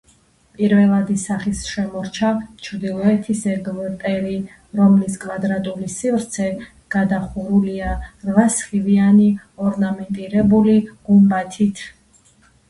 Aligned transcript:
პირვანდელი 0.59 1.15
სახით 1.23 1.59
შემორჩა 1.73 2.29
ჩრდილოეთის 2.67 3.43
ეგვტერი, 3.51 4.39
რომლის 4.79 5.19
კვადრატული 5.27 5.91
სივრცე 5.97 6.47
გადახურულია 6.97 7.93
რვა 8.31 8.47
სხივიანი 8.57 9.29
ორნამენტირებული 9.69 10.79
გუმბათით. 11.11 11.85